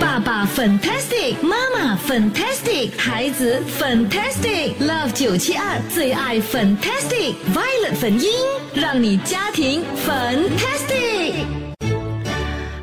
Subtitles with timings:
[0.00, 8.30] 爸爸 fantastic，妈妈 fantastic，孩子 fantastic，Love 九七二最爱 fantastic，Violet 粉音，
[8.74, 10.83] 让你家庭 fantastic。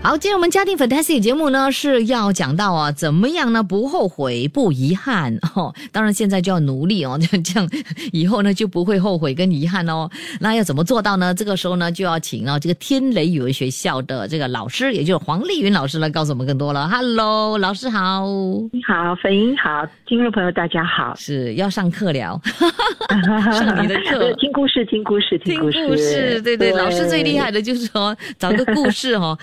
[0.03, 5.71] 好，今天我们家庭 fantastic 节目呢是要讲到啊，怎么样呢不后悔不遗憾 哦。
[5.91, 7.69] 当然现在就要努力哦，这样
[8.11, 10.09] 以后呢就不会后悔跟遗憾哦。
[10.39, 11.35] 那要怎么做到呢？
[11.35, 16.89] 这个时候呢就要请到这个天雷语文学校的这个老师，也就是黄丽云老师来告诉我们更多了。
[16.89, 18.25] Hello，老师好，
[18.71, 22.41] 你好，粉英好，听众朋友大家好，是要上课了，
[23.53, 29.37] 上你的课，听故事，听故事，听故事，对对，老师最厉害的就是说找个故事哦。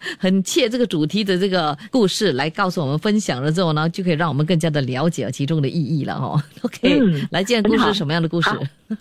[0.18, 6.40] 很切这个主题的这个故事来告诉我们分享了之后呢，就可以让我们更加的了解其中的意义了哦。
[6.62, 8.50] OK，来，今天故事是什么样的故事？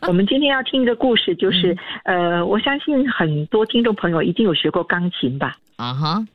[0.07, 5.55] 我们今天要听一个故事就是， 呃，我相信很多听众朋友一定有学过钢琴吧？
[5.75, 6.25] 啊哈，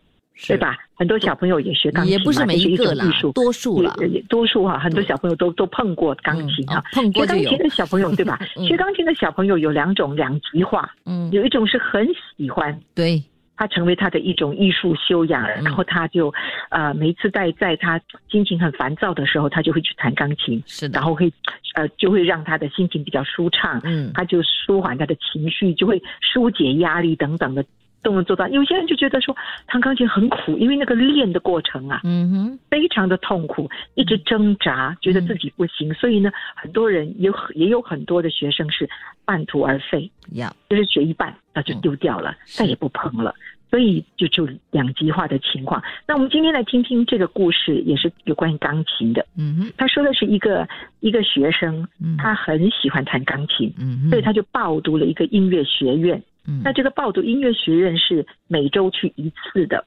[0.47, 0.77] 对吧？
[0.95, 3.97] 很多小朋友也学钢琴，也不是每一个啦，多数了，
[4.28, 6.83] 多数哈，很多小朋友都都碰过钢琴哈。
[6.92, 8.39] 碰过学钢琴的小朋友对吧？
[8.69, 13.22] 学钢琴的小朋友有两种两极化，嗯，有一种是很喜欢，对。
[13.61, 16.33] 他成为他的一种艺术修养，然后他就，
[16.70, 21.30] 呃，每一次在在他心情很烦躁的时候，他就会去弹钢琴，是，然后会，
[21.75, 27.62] 呃，就会让他的心情比较舒畅，嗯，他就舒缓他的情绪，就会疏解压力等等的
[28.03, 28.48] 都能做到。
[28.48, 38.89] 有些人就觉得说弹钢琴很苦，因为那个练的过程啊，嗯哼，非常的痛苦，一直挣扎，觉得自己不行，所以呢，很多人有也有很多的学生是
[39.25, 43.35] 半途而废，呀，就是学一半那就丢掉了，再也不碰了。
[43.70, 45.80] 所以就就两极化的情况。
[46.05, 49.24] 那我们今天来听听这个故事，也是有关于钢琴的。
[49.39, 51.86] 嗯哼，他说的是一个一个学生，
[52.19, 56.20] 他很喜欢弹钢琴，嗯，所以他就报读了一个音乐学院。
[56.50, 59.84] 嗯，那这个报读音乐学院是每周去一次的。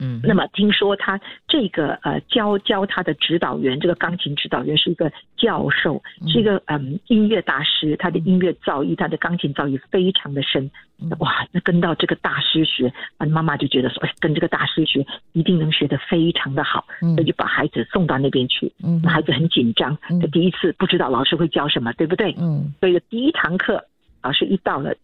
[0.00, 10.70] 嗯，那么听说他这个呃教教他的指导员，这个钢琴指导员是一个教授，是一个嗯音乐大师，他的音乐造诣，他的钢琴造诣非常的深。
[11.18, 18.72] 哇，那跟到这个大师学，啊妈妈就觉得说，哎，跟这个大师学一定能学得非常的好，那就把孩子送到那边去。
[18.84, 22.32] 嗯，孩子很紧张，他第一次不知道老师会教什么，对不对？
[22.38, 23.84] 嗯，所以第一堂课，
[24.22, 24.94] 老师一到了，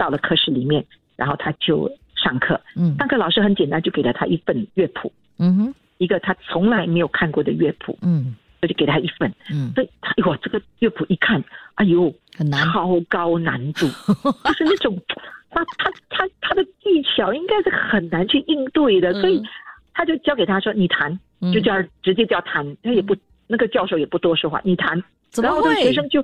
[0.00, 0.82] 到了课室里面，
[1.16, 1.90] 然后他就。
[2.22, 11.42] 上课，嗯，上课老师很简单，就给了他一份乐谱，嗯哼，一个他从来没有看过的乐谱，嗯，所以就给他一份，嗯，所以他哇，这个乐谱一看，
[11.76, 13.86] 哎呦，很难，超高难度，
[14.44, 14.94] 就是那种，
[15.48, 19.42] 他他他他的技巧应该是很难去应对的，所以
[19.94, 21.18] 他就交给他说，你弹，
[21.54, 25.02] 就叫直接叫弹，他也不那个教授也不多说话，你弹，
[25.42, 26.22] 然后学生就。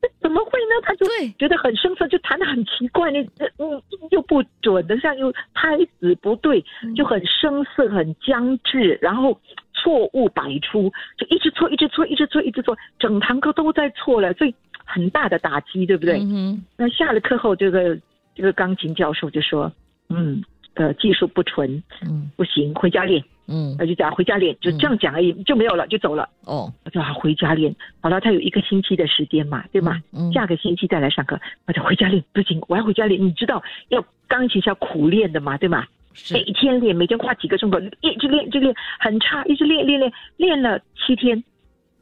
[0.20, 0.80] 怎么会呢？
[0.82, 1.06] 他就
[1.38, 3.20] 觉得很生涩，就弹的很奇怪，那
[3.58, 6.64] 嗯又不准的，像又拍子不对，
[6.96, 9.38] 就很生涩，很僵滞，然后
[9.74, 16.18] 错误百出，就一直错，一直错，一直错，一直错，整堂课都在错了，所以很大的打击，对不对？
[16.20, 17.98] 嗯那下了课后，这个
[18.34, 19.70] 这个钢琴教授就说，
[20.08, 20.42] 嗯。
[20.74, 26.28] 呃，技术不纯，嗯，不行，回家练，嗯，那就讲回家练，就这样讲而已，就没有了，就走了。
[26.44, 30.00] 哦，他就回家练，好了，他有一个星期的时间嘛，对吗？
[30.12, 33.20] 嗯，下个星期再来上课，他就回家练，不行，我要回家练。
[33.20, 35.84] 你知道，要钢琴是要苦练的嘛，对吗？
[36.30, 41.42] 每天练，每天花几个钟头，一直练，一直练，很差，一直练练练，练了七天，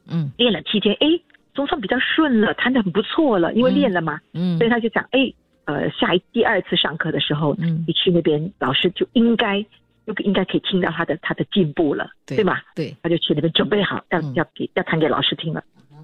[0.09, 1.07] 嗯，练了七天，哎，
[1.55, 5.33] 总算比较顺了，弹的很不错了，因为练了嘛，嗯，所以他就讲，哎。
[5.65, 9.61] 呃，下一第二次上课的时候，嗯，你去那边，老师就应该
[10.07, 12.63] 就应该可以听到他的他的进步了，对吧？
[12.75, 15.63] 对，他就去那边准备好，要要给要弹给老师听了，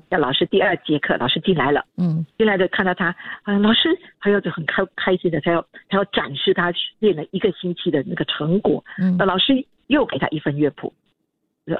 [0.09, 10.93] 要老师第二节课老师进来了，嗯，进来的看到他，啊，老师他要就很开开心的，他要他要展示他练了一个星期的那个成果，嗯，那老师又给他一份乐谱，
[11.65, 11.75] 嗯，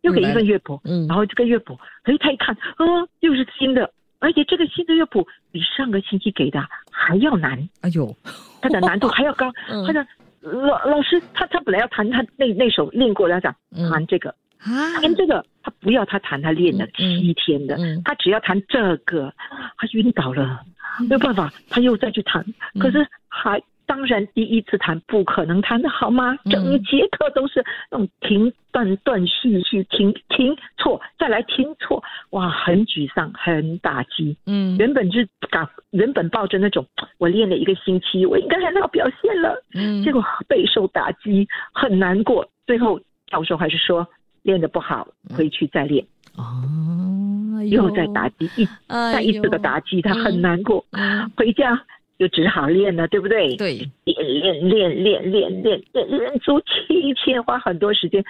[0.00, 2.84] 又给一份乐谱，嗯，然后这个乐谱，哎，他一看，啊，
[3.20, 3.88] 又是新的。
[4.24, 8.16] 而且这个新的乐谱比上个星期给的还要难，哎呦，
[8.62, 9.52] 它的难度 还要高。
[9.86, 10.06] 他的
[10.40, 13.54] 老老师，他他本来要弹他那那首练过，他讲
[13.90, 14.30] 弹这个，
[14.60, 14.98] 啊。
[15.02, 19.30] 弹这个，他不要他弹他练了七天的，他只要弹这个，
[19.76, 20.60] 他晕倒了，
[21.06, 22.42] 没有办法，他又再去弹，
[22.80, 26.36] 可是还当然第一次弹不可能弹得好吗？
[26.50, 34.36] 整节课都是那种停断断续续，停停错，再来停错，哇，很沮丧，很打击。
[34.46, 34.76] 嗯。
[34.78, 36.86] 原本是搞，原本抱着那种
[37.18, 40.02] 我练了一个星期，我应该很好表现了，嗯。
[40.02, 42.48] 结果备受打击，很难过。
[42.66, 44.06] 最后教授还是说
[44.42, 46.04] 练得不好，回去再练，
[46.36, 50.84] 哦，又再打击一哎再一次的打击，他很难过。
[50.92, 51.30] 嗯。
[51.36, 51.80] 回家
[52.26, 53.54] 就只好练了对不对？
[53.56, 53.88] 对。
[54.04, 58.24] 练练练练练练练练足七天花很多时间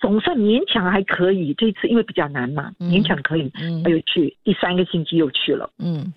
[0.00, 6.12] 总算勉强还可以这次因为比较难嘛勉强可以嗯又去第三个星期又去了嗯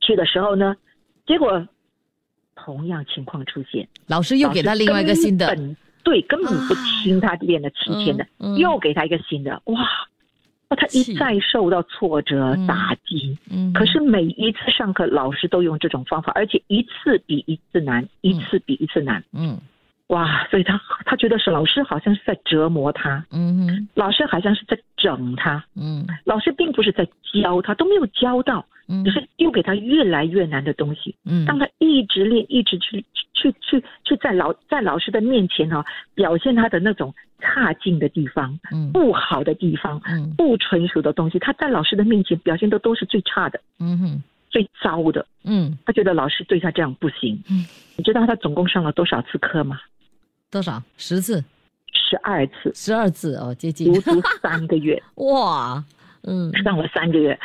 [0.00, 0.74] 去的时候呢
[1.26, 1.66] 结果
[2.56, 8.26] 同样情况出现老师又给他另外一个新的本对根本不听他练了七天的
[8.58, 9.80] 又给他一个新的哇
[10.72, 12.66] 哇他一再受到挫折嗯。
[12.66, 19.22] 打击，嗯，可是每一次上课，老师都用这种方法，而且一次比一次难，一次比一次难。
[19.32, 19.58] 嗯
[20.12, 20.46] 哇！
[20.50, 31.14] 所以他他觉得是老师好像是在折磨他，嗯哼老师好像是在整他，嗯老师并不是在教他，都没有教到，嗯只是丢给他越来越难的东西。
[31.24, 35.82] 嗯当他一直练，一直去去去去在老在老师的面前哈、
[36.14, 45.24] 表现他的那种差劲的地方、嗯不好的地方、嗯不成熟的东西，他在老师的面前表现的都是最差的、嗯哼最糟的。
[45.44, 47.42] 嗯，他觉得老师对他这样不行。
[47.48, 47.64] 嗯，
[47.96, 49.80] 你知道他总共上了多少次课吗？
[50.52, 50.80] 多少？
[50.98, 51.42] 十次、
[51.92, 55.82] 十二次，十二次哦，接近足足三个月， 哇，
[56.24, 57.36] 嗯，上了三个月，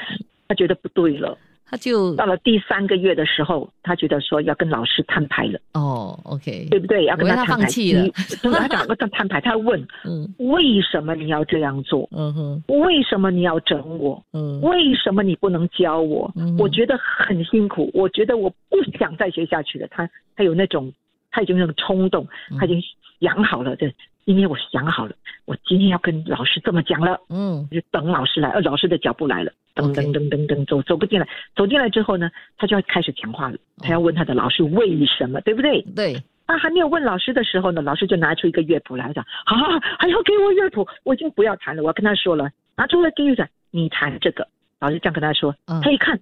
[0.47, 1.35] 他觉得不对了。
[1.69, 7.03] 他就到了第三个月的时候，他觉得说要跟老师摊牌了，哦，OK，对不对？
[7.05, 7.55] 要跟他摊牌。
[7.57, 8.09] 放弃了你
[8.51, 12.07] 他讲跟他摊牌，他问 嗯为什么你要这样做？
[12.13, 14.23] 嗯哼为什么你要整我？
[14.31, 16.31] 嗯为什么你不能教我？
[16.37, 19.85] 嗯我觉得很辛苦，我觉得我不想再学下去了。
[19.91, 20.89] 他他有那种，
[21.31, 22.27] 他已经有那种冲动，
[22.59, 22.81] 他已经
[23.19, 23.91] 想好了，这
[24.25, 25.15] 因为我想好了，
[25.45, 27.67] 我今天要跟老师这么讲了，嗯。
[27.71, 35.81] 就等老师来，呃，老师的脚步来了，噔噔噔噔噔走走不进来，走进来之后呢，他就要开始讲话了，他要问他的老师为什么，对不对？
[35.95, 44.45] 对，他还没有问老师的时候呢，老师就拿出一个乐谱来，讲啊，还要给我乐谱，我已经不要弹了，我要跟他说了，拿出来给乐谱，你弹这个。
[44.79, 45.81] 老师这样跟他说，嗯。
[45.81, 46.19] 他一看，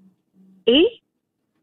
[0.65, 0.73] 诶，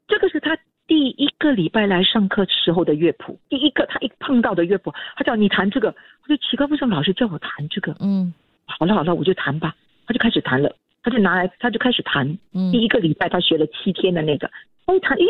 [0.09, 5.95] 这个是他第一个礼拜来上课时候的乐谱，第一个他一碰到的乐谱，他叫你弹这个，
[6.25, 7.95] 我就奇怪，为什么老师叫我弹这个？
[8.01, 8.33] 嗯。
[8.67, 9.75] 好了好了，我就弹吧，
[10.07, 12.71] 他就开始弹了，他就拿来，他就开始弹，嗯。
[12.73, 14.51] 第一个礼拜他学了七天的那个，
[14.87, 15.27] 他一弹，咦，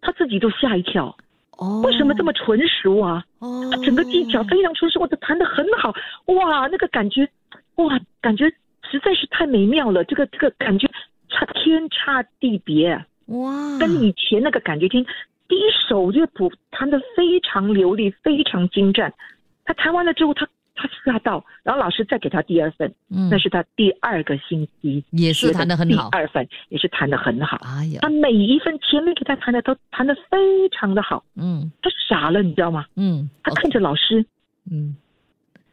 [0.00, 1.16] 他自己都吓一跳，
[1.58, 3.24] 哦，为什么这么纯熟啊？
[3.38, 3.68] 哦。
[3.70, 5.94] 他整个技巧非常纯熟，我的弹得很好，
[6.26, 7.28] 哇，那个感觉，
[7.76, 8.48] 哇，感觉
[8.90, 10.88] 实在是太美妙了，这个这个感觉
[11.28, 15.04] 差天差地别，哇，跟以前那个感觉听
[15.48, 19.12] 第一首乐谱弹得非常流利，非常精湛。
[19.64, 23.28] 他弹完了之后，他他吓到，然后老师再给他第二份，嗯。
[23.30, 26.08] 那是他第二个星期也是学弹得很好。
[26.10, 27.58] 第二份也是弹得很好。
[27.62, 27.98] 哎呀。
[28.02, 31.70] 他，每一份前面给他弹的都弹得非常的好，嗯。
[31.82, 32.86] 他傻了，你知道吗？
[32.96, 34.24] 嗯，他看着老师，
[34.70, 34.96] 嗯。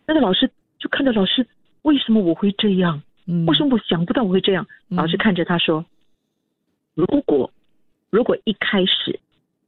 [0.06, 1.48] 那个老师就看着老师，
[1.82, 3.02] 为什么我会这样？
[3.26, 4.68] 嗯，为什么我想不到我会这样？
[4.90, 4.98] 嗯。
[4.98, 5.84] 老师看着他说
[6.98, 7.52] ：“如果
[8.10, 9.20] 如果一开始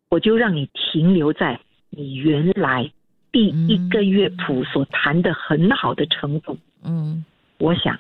[0.10, 1.60] 我就让你停留在
[1.92, 2.92] 你原来
[3.32, 7.24] 第一个乐谱所弹的很好的程度，嗯。
[7.60, 8.00] 我想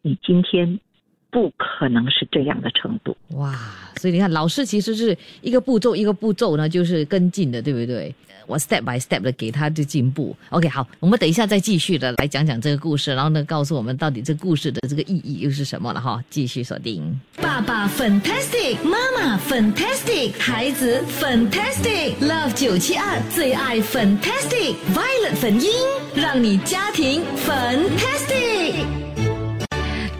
[0.00, 0.80] 你今天
[1.30, 3.16] 不可能是这样的程度。
[3.30, 3.56] 哇，
[3.96, 8.14] 所以你看，老师其实是一个步骤一个步骤呢，就是跟进的，对不对？
[8.46, 10.36] 我 step by step 的给他的进步。
[10.48, 16.20] OK，好，我们等一下再继续的来讲讲这个故事，然后呢，告诉我们到底这故事的这个意义又是什么了哈。
[16.30, 17.20] 继续锁定。
[17.36, 25.70] 爸爸 fantastic，妈妈 fantastic，孩子 fantastic，Love 九七二最爱 fantastic，Violet 粉音，
[26.16, 28.49] 让你家庭 fantastic。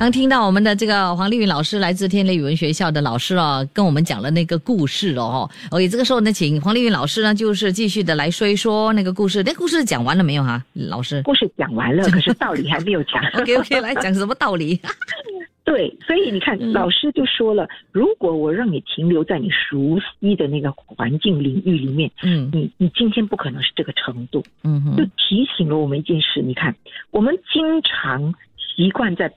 [0.00, 5.46] 刚听到我们的这个黄丽云老师，来自天雷语文学校的老师哦，跟我们讲了那个故事哦。
[5.70, 9.42] OK，这个时候呢，请黄丽云老师呢，就是继续的来说一说那个故事。
[9.42, 13.22] 那故事讲完了没有哈，老师故事讲完了， 可是道理还没有讲。
[13.34, 14.80] ？OK OK，来讲什么道理？
[15.64, 24.42] 对，所以你看，嗯老师就说了，如果我让你停留在你熟悉的那个环境领域里面，嗯你你今天不可能是这个程度。
[24.64, 26.74] 嗯就提醒了我们一件事，你看，
[27.10, 29.30] 我们经常习惯在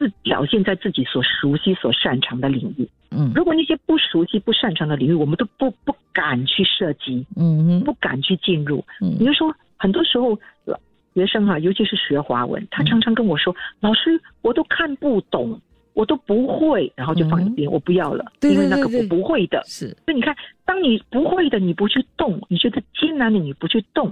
[0.00, 2.88] 自表现在自己所熟悉、所擅长的领域。
[3.10, 8.82] 嗯如果那些不熟悉、不擅长的领域，我们都不不敢去涉及，嗯哼不敢去进入。
[9.02, 10.30] 嗯你就说，很多时候
[10.64, 10.74] 呃
[11.14, 15.60] 学生啊，尤其是学华文，他常常跟我说：“老师，我都看不懂。”
[15.92, 19.60] 我都不会，然后就放一边，我不要了，对对因为那个我不会的。
[19.66, 24.10] 是，所以你看，当你不会的，你不去动，你觉得艰难的，你不去动，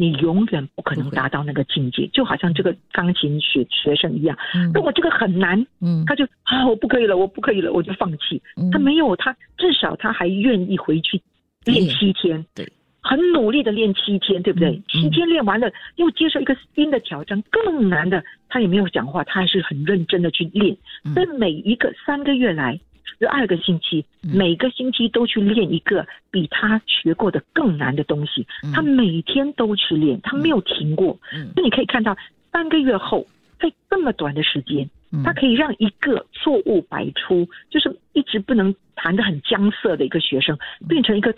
[0.00, 2.08] 你永远不可能达到那个境界。
[2.10, 8.40] 就好像这个钢琴学学生一样，嗯如果这个很难，嗯他就啊，我不可以了，我不可以了，我就放弃。
[8.56, 11.20] 嗯他没有，他至少他还愿意回去
[11.66, 12.66] 练练七天，对，
[13.02, 14.70] 很努力的练七天，对不对？
[14.70, 20.74] 嗯七天练完了，又接受一个新的挑战，更难的，他也没有讲话，他还是很认真的去练。
[21.04, 22.80] 嗯所以每一个三个月来，
[23.18, 24.36] 十二个星期，嗯。
[24.36, 28.72] 每个星期都去练一个比他学过的更难的东西，嗯。
[28.72, 31.18] 他每天都去练，他没有停过。
[31.34, 31.50] 嗯。
[31.56, 32.16] 那你可以看到，
[32.52, 33.26] 三个月后，
[33.58, 35.22] 在这么短的时间，嗯。
[35.22, 41.34] 他可以让一个错误百出，就是一直不能弹得很僵涩的一个学生，变成一个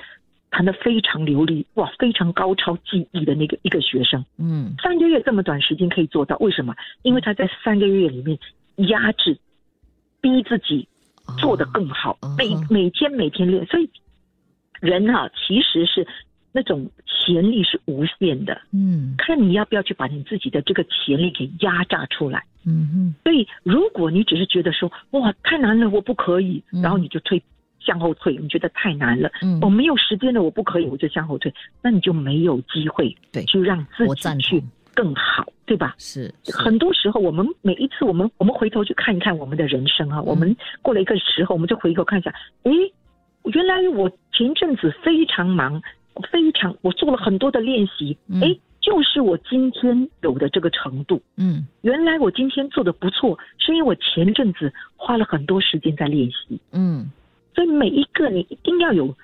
[0.51, 4.25] 弹得非常流利、哇，非常高超技艺的那个一个学生。
[4.39, 4.75] 嗯。
[4.83, 6.75] 三个月这么短时间可以做到，为什么？
[7.03, 8.39] 因为他在三个月里面
[8.89, 9.39] 压制、
[10.21, 10.87] 逼自己
[11.39, 12.35] 做得更好，哦。
[12.37, 13.89] 每哦每天每天练，所以
[14.81, 16.07] 人啊，其实是
[16.53, 19.15] 那种潜力是无限的，嗯。
[19.19, 22.45] 看你要不要去把你自己的这个潜力给压榨出来。
[22.65, 26.83] 嗯嗯所以，如果你只是觉得说哇太难了，我不可以，嗯。
[26.83, 27.43] 然后你就退
[27.81, 29.59] 向后退，你觉得太难了，嗯。
[29.61, 33.45] 我没有时间了，我不可以，我就向后退，那你就没有机会对。
[33.45, 35.95] 去让自己去同更好，对吧？
[35.99, 42.33] 是是很多时候，我们每一次我们我们回头去看一看我们的人生啊，我们过了一个时候，我们就回头看一下，
[42.65, 42.73] 诶，
[43.45, 45.81] 原来我前阵子非常忙，
[46.31, 51.21] 非常我做了很多的练习，嗯诶，就是我今天有的这个程度。
[51.37, 56.61] 嗯原来我今天做的不错，是因为我前阵子花了很多时间在练习。
[56.73, 57.11] 嗯
[57.55, 59.15] 所以每一个你一定要有，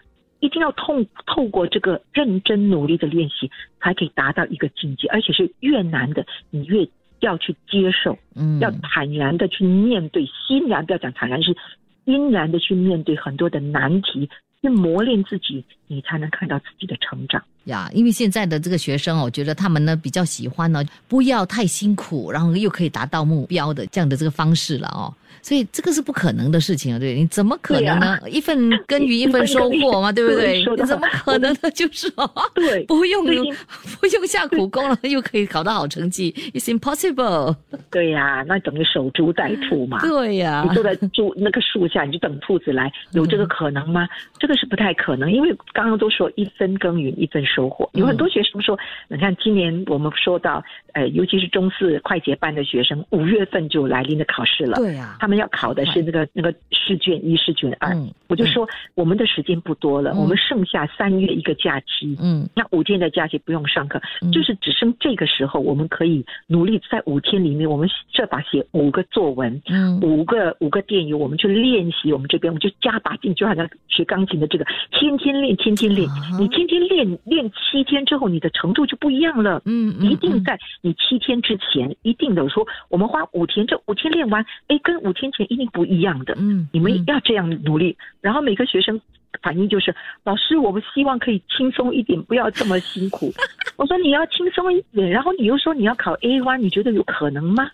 [0.41, 6.89] 一定要透透过这个认真努力的练习，才可以达到一个境界，而且是越难的，你越
[7.21, 11.57] 要去接受，嗯要坦然的去面对，欣然不要讲坦然，是
[12.05, 14.31] 欣然的去面对很多的难题，
[14.63, 17.43] 去磨练自己，你才能看到自己的成长。
[17.65, 25.13] 呀，因为现在的这个学生哦，我觉得他们呢比较喜欢呢，不要太辛苦，然后又可以达到目标的这样的这个方式了哦。
[25.43, 28.19] 所以这个是不可能的事情啊，对你怎么可能呢？
[28.31, 30.59] 一份 耕 �ün 一份收获嘛，对不对？
[30.59, 31.71] 你怎么可能呢？
[31.75, 33.25] 就是哦，对不用
[34.01, 37.57] 不用下苦功了，又可以考到好成绩，It's impossible。
[37.91, 40.01] 对呀、那等于守株待兔嘛。
[40.01, 44.07] 对呀、你坐在树那个树下，你就等兔子来，有这个可能吗？
[44.39, 47.89] 这个是不太可能，因为刚刚都说一分耕耘一分收获。
[47.95, 48.79] 有很多学生说，
[49.09, 54.77] 你看今年我们说到，呃，尤其是中四快捷班的学生，五月份就来临的考试了。
[54.77, 57.95] 对呀、他们要考的是那个那个试卷一、试卷二。
[57.95, 72.13] 嗯我就说我们的时间不多了，嗯我们剩下三月一个假期，嗯那五天的假期不用上课，嗯就是只剩这个时候，我们可以努力在五天里面，我们设法写五个作文，嗯五个五个电影，我们去练习。
[72.13, 76.37] 我们这边我们就加把劲，就好像学钢琴的这个，天天练，天天练啊。
[76.39, 79.63] 你天天练练七天之后，你的程度就不一样了。
[79.65, 86.35] 嗯嗯，一定在你七天之前，一定的说，我们花五天，这五天练完，哎，跟五天前一定不一样的。
[86.39, 87.97] 嗯，你们嗯要这样努力。
[88.21, 89.01] 然后每个学生
[89.43, 93.33] 反应就是，老师，我们希望可以轻松一点，不要这么辛苦。
[93.77, 97.71] 我说你要轻松一点，然后你又说你要考 A one，你觉得有可能吗？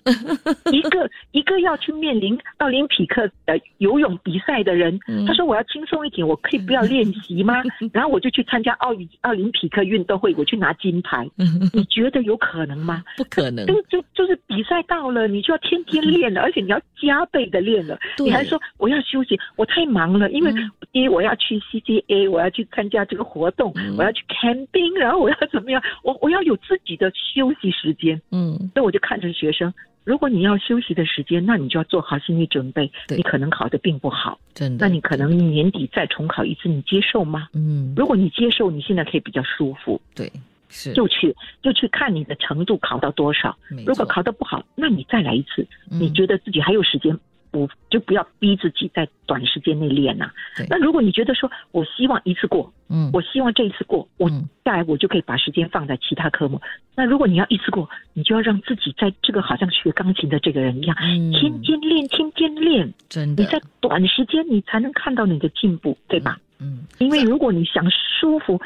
[0.70, 7.62] 一个 一个要去面临奥林匹克的游泳比赛的人，嗯他说我要轻松一点，我可以不要练习吗？
[7.92, 11.26] 然后我就去参加奥运奥林匹克运动会，我去拿金牌。
[11.72, 13.02] 你觉得有可能吗？
[13.16, 17.98] 不可能，就就就是比赛到了，你就要天天练了，而且你要加倍的练了。
[18.18, 25.82] 你还说我要休息，我太忙了，因为嗯第一我要去 CCA，我要去参加这个活动，嗯我要去 camping，然后我要怎么样？
[26.02, 28.20] 我我要有自己的休息时间。
[28.30, 29.72] 嗯所以我就看着学生，
[30.04, 37.48] 如果你要休息的时间，那你就要做好心理准备，你可能考的并不好，真的，那你可能年底再重考一次，你接受吗？
[37.54, 40.30] 嗯如果你接受，你现在可以比较舒服，对
[40.68, 43.56] 是就去就去看你的程度考到多少。
[43.70, 45.66] 没如果考得不好，那你再来一次。
[45.90, 47.16] 嗯你觉得自己还有时间，
[47.54, 54.28] 我就不要逼自己在短时间内练呐、对那如果你觉得说我希望一次过，嗯我希望这一次过，我
[54.64, 56.60] 下来我就可以把时间放在其他科目。
[56.96, 66.38] 那如果你要一次过，你就要让自己在这个好像学钢琴的这个人一样，嗯天天练，天天练，真的你在短时间你才能看到你的进步，对吧？
[66.58, 68.60] 嗯因为如果你想舒服，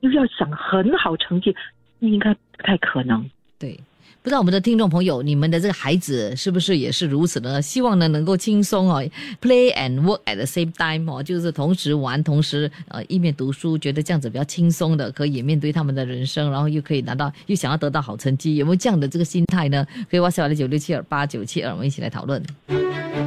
[0.00, 1.54] 又要想很好成绩，
[1.98, 3.28] 应该不太可能。
[3.58, 3.78] 对。
[4.22, 7.62] 不知道我们的听众朋友，你们的这个孩子是不是也是如此呢？
[7.62, 9.02] 希望呢能够轻松哦
[9.40, 19.86] ，play and work at the same time 哦，就是同时玩，同时呃一面读书，觉得这样子比较轻松的，可以面对他们的人生，然后又可以拿到又想要得到好成绩，有没有这样的这个心态呢？
[20.10, 22.44] 可以哇塞，我的九六七二八九七二，我们一起来讨论。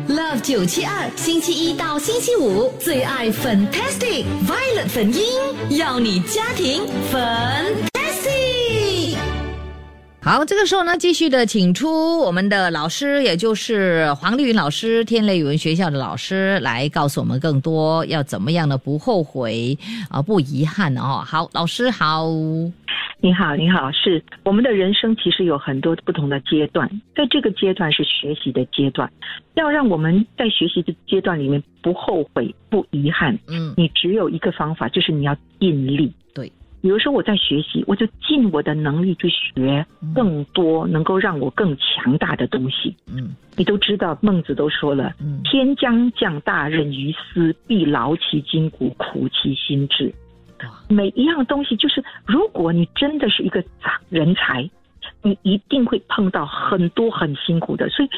[0.07, 5.23] Love 九七二，星期一到星期五最爱 Fantastic Violet 粉音，
[5.75, 7.92] 要你家庭粉。
[10.25, 19.77] 好，这个时候呢，继续的请出我们的老师，也就是黄丽云老师，天雷语文学校的老师，来告诉我们更多要怎么样的不后悔
[20.09, 21.21] 啊、不遗憾哦。
[21.25, 22.25] 好，老师好。
[23.19, 29.11] 你好，你好，是我们的人生其实有很多不同的阶段，在这个阶段是学习的阶段，
[29.55, 36.13] 要让我们在学习的阶段里面不后悔、不遗憾，嗯，你只有一个方法，就是你要尽力。
[36.33, 36.49] 对，
[36.83, 42.93] 比如说我在学习，我就尽我的能力去学更多能够让我更强大的东西。
[43.07, 50.13] 嗯你都知道，孟子都说了，嗯天将降大任于斯，必劳其筋骨，苦其心志。
[50.89, 53.63] 每一样东西，就是如果你真的是一个
[54.09, 54.69] 人才，
[55.21, 57.87] 你一定会碰到很多很辛苦的。
[57.87, 58.09] 所以，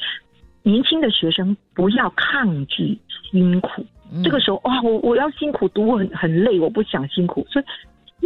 [0.64, 2.98] 年轻的学生不要抗拒
[3.30, 3.86] 辛苦。
[4.12, 7.46] 嗯这个时候，哇，我我要辛苦读，我很很累，我不想辛苦。
[7.50, 7.66] 所以，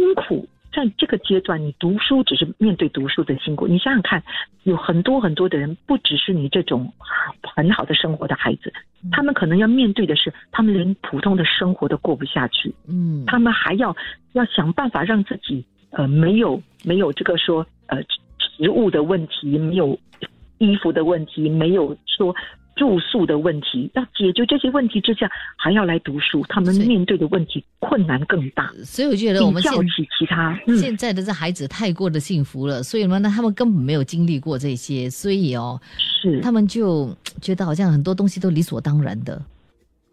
[0.00, 3.66] 辛苦在这个阶段，你读书只是面对读书的辛苦。
[3.66, 4.22] 你想想看，
[4.62, 6.90] 有很多很多的人，不只是你这种
[7.42, 8.72] 很好的生活的孩子，
[9.12, 12.74] 他们可能要面对的是，他们连普通的生活都过不下去。
[12.88, 13.94] 嗯他们还要
[14.32, 17.98] 要想办法让自己呃没有没有这个说呃
[18.38, 19.98] 食物的问题，没有
[20.58, 22.34] 衣服的问题，没有说
[22.80, 39.34] 住宿的问题，要解决这些问题之下，还要来读书，他们面对的问题困难更大，所以我觉得我们现比较起其他，嗯，现在的这孩子太过的幸福了，所以呢，他们根本没有经历过这些，所以哦，是他们就觉得好像很多东西都理所当然的。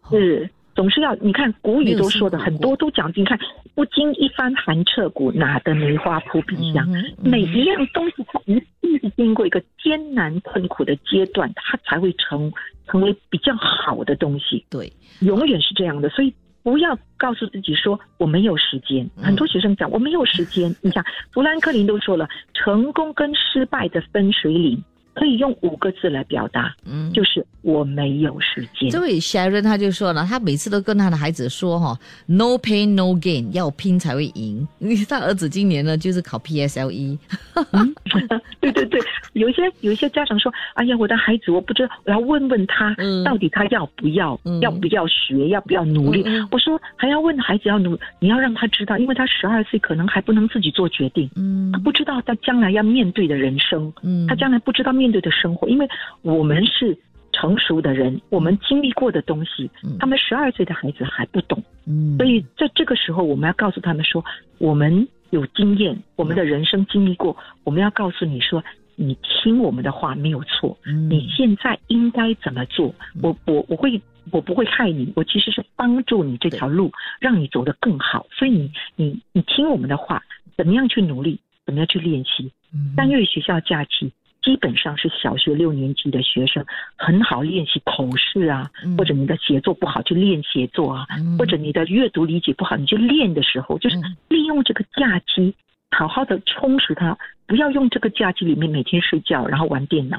[0.02, 0.50] 哦是。
[0.78, 3.36] 总是要你看古语都说的很多都讲，你看
[3.74, 6.88] 不经一番寒彻骨，哪得梅花扑鼻香。
[6.92, 12.52] 嗯嗯每一样东西，它一定是经过一个艰难困苦的阶段，它才会成
[12.86, 16.08] 成为比较好的东西，对，永远是这样的。
[16.10, 16.32] 所以
[16.62, 19.04] 不要告诉自己说我没有时间。
[19.16, 24.80] 嗯很多学生讲我没有时间，你想富兰克林都说了，成功跟失败的分水岭
[25.18, 28.88] 可以用五个字来表达，嗯，就是我没有时间。
[28.90, 34.66] 这位 Sharon 他就说了，他每次都跟他的孩子说哈，no pain no gain，要拼才会赢。
[34.78, 37.18] 因为他儿子今年呢就是考 PSLE，
[38.60, 39.00] 对对对，
[39.32, 43.24] 有一些有一些家长说，哎呀，我的孩子，我不知道，我要问问他，嗯。
[43.24, 44.60] 到底他要不要，嗯。
[44.60, 46.24] 要不要学，要不要努力？
[46.50, 51.72] 我说还要问孩子要努，你要让他知道，因为他十二岁可能还不能自己做决定，嗯。
[51.72, 54.26] 他不知道他将来要面对的人生，嗯。
[54.26, 55.88] 他将来不知道面对的生活，因为
[56.22, 56.96] 我们是
[57.32, 61.62] 成熟的人，我们经历过的东西嗯，他们十二岁的孩子还不懂。
[61.86, 64.24] 嗯，所以在这个时候，我们要告诉他们说，
[64.58, 68.62] 我们有经验，我们的人生经历过，我们要告诉你说，
[68.96, 72.94] 你听我们的话没有错，嗯你现在应该怎么做？
[73.22, 74.00] 我我我会。
[74.30, 78.26] 我不会害你，我其实是帮助你这条路，让你走得更好。
[78.30, 80.22] 所以你你你听我们的话，
[80.54, 82.52] 怎么样去努力，怎么样去练习。
[82.74, 84.12] 嗯三月学校假期
[84.48, 86.64] 基本上是小学六年级的学生
[86.96, 88.96] 很好练习口试啊，嗯。
[88.96, 91.36] 或者你的写作不好就练写作啊，嗯。
[91.36, 94.16] 或者你的阅读理解不好你就练的时候，就是嗯。
[94.28, 95.54] 利用这个假期
[95.90, 97.14] 好好的充实它，
[97.46, 100.18] 不要用这个假期里面每天睡觉，然后玩电脑，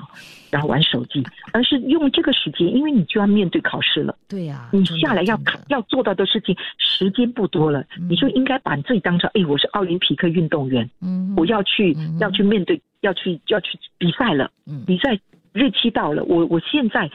[0.51, 4.15] 然后玩手机，而是用这个时间，因为你就要面对考试了。
[4.27, 5.39] 对呀、你下来要
[5.69, 11.33] 要做到的事情，时间不多了，嗯你就应该把自己当成，哎，我是奥林匹克运动员，嗯。
[11.35, 12.19] 我要去嗯。
[12.19, 14.83] 要去面对，要去要去比赛了，嗯。
[14.85, 15.19] 比赛
[15.53, 17.09] 日期到了，我我现在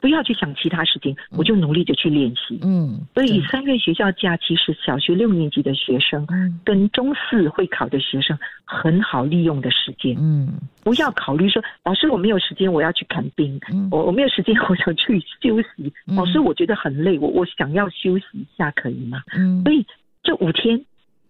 [0.00, 2.58] 不要去想其他事情，我就努力的去练习。
[2.62, 6.60] 嗯，所以三月学校假期是小学六年级的学生嗯。
[6.64, 10.48] 跟中四会考的学生很好利用的时间，嗯。
[10.82, 13.88] 不要考虑说老师我没有时间，我要去看病，嗯。
[13.92, 15.92] 我我没有时间，我想去休息。
[16.08, 16.16] 嗯。
[16.16, 19.22] 老师我觉得很累，我我想要休息一下，可以吗？
[19.36, 19.62] 嗯。
[19.62, 19.86] 所以
[20.24, 20.84] 这五天，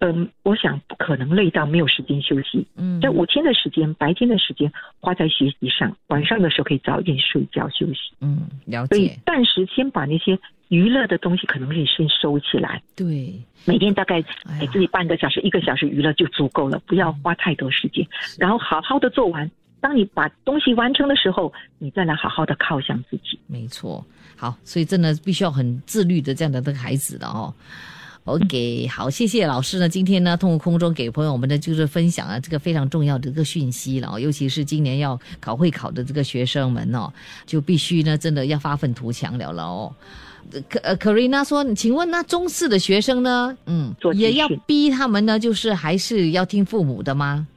[0.05, 2.67] 嗯，我想不可能累到没有时间休息。
[2.75, 8.01] 嗯，这五天的时间，白天的时间花在学习上，晚上的时候可以早一点睡觉休息。
[8.21, 10.37] 嗯了解所以，暂时先把那些
[10.69, 13.33] 娱乐的东西可能可以先收起来，对，
[13.65, 14.21] 每天大概
[14.59, 18.05] 给自己半个小时、一个小时娱乐就足够了，不要花太多时间，
[18.37, 19.49] 然后好好的做完。
[19.81, 23.38] 当你把东西完成的时候，你再来好好的犒赏自己。
[23.47, 24.05] 没错，
[24.37, 27.55] 好，所以真的必须要很自律的这样的这个孩子的哦。
[28.25, 29.89] OK，好，谢谢老师呢。
[29.89, 37.13] 今天呢，通过空中给朋友们的就是分享啊，这个非常重要的一个讯息了哦，尤其是今年要考会考的这个学生们哦，
[37.47, 39.93] 就必须呢，真的要发愤图强了了哦。
[40.69, 43.57] 可呃，可瑞娜说，请问那中四的学生呢？
[43.67, 47.49] 嗯也要逼他们呢，就是还是要听父母的吗？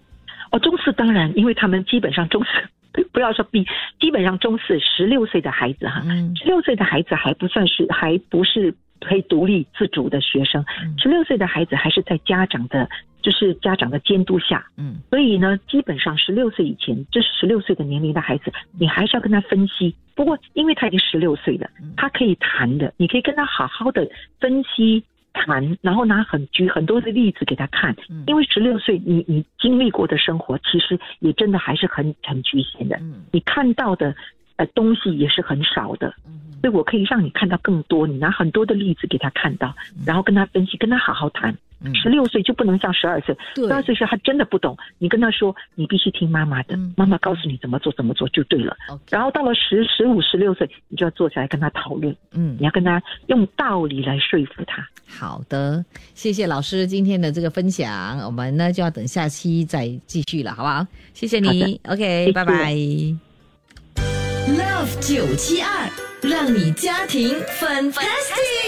[0.52, 2.48] 哦，中四当然，因为他们基本上中四
[2.96, 3.66] 不不要说比
[4.00, 12.90] 基本上中四十六岁的孩子哈，嗯十六岁的孩子还不算是还不是可以独立自主的学生，嗯十六岁的孩子还是在家长的，
[13.22, 14.66] 就是家长的监督下。
[14.78, 19.94] 嗯所以呢，基本上十六岁以前，这是十六岁的年龄的孩子，你还是要跟他分析。
[20.16, 24.08] 不过，因为他已经十六岁了嗯，他可以谈的，你可以跟他好好的
[24.40, 25.04] 分析
[25.36, 27.96] 谈，然后拿很举很多的例子给他看。
[28.10, 34.16] 嗯因为十六岁，你你经历过的生活，其实也真的还是很很局限的，嗯你看到的
[34.56, 36.12] 呃东西也是很少的。
[36.26, 39.72] 嗯所以我可以让你看到更多，你拿很多的例子给他看到，
[40.04, 41.56] 然后跟他分析，跟他好好谈。
[41.86, 48.76] 嗯十六岁就不能像十二岁，对十二岁时他真的不懂，你跟他说，你必须听妈妈的嗯，妈妈告诉你怎么做怎么做就对了。
[49.10, 54.86] 然后到了十十五、十六岁，你就要坐下来跟他讨论，嗯你要跟他用道理来说服他。
[55.08, 60.86] 好的，谢谢老师今天的这个分享，我们呢就要等下期再继续了，好不好？
[61.14, 62.74] 谢谢你，OK，拜拜。
[64.48, 65.90] Love 九七二，
[66.22, 68.65] 让你家庭 fantastic。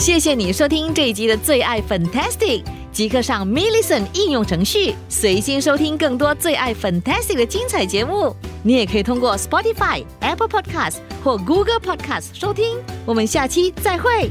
[0.00, 8.34] 谢谢你收听这一集的最爱 Fantastic，即刻上 m i l l i c e n 应用程序，随心收听更多最爱 Fantastic 的精彩节目。
[8.62, 12.78] 你也可以通过 Spotify、Apple Podcast 或 Google Podcast 收听。
[13.04, 14.30] 我们下期再会。